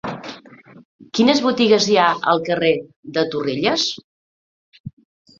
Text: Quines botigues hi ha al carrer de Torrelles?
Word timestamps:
Quines 1.17 1.41
botigues 1.47 1.85
hi 1.91 1.97
ha 2.03 2.07
al 2.31 2.41
carrer 2.47 2.71
de 3.17 3.25
Torrelles? 3.35 3.85